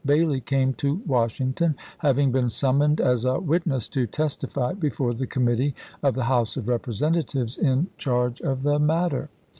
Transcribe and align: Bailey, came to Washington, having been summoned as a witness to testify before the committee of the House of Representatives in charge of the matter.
Bailey, 0.03 0.39
came 0.41 0.73
to 0.81 0.95
Washington, 1.05 1.75
having 1.99 2.31
been 2.31 2.49
summoned 2.49 2.99
as 2.99 3.23
a 3.23 3.39
witness 3.39 3.87
to 3.89 4.07
testify 4.07 4.73
before 4.73 5.13
the 5.13 5.27
committee 5.27 5.75
of 6.01 6.15
the 6.15 6.23
House 6.23 6.57
of 6.57 6.67
Representatives 6.67 7.55
in 7.55 7.85
charge 7.99 8.41
of 8.41 8.63
the 8.63 8.79
matter. 8.79 9.29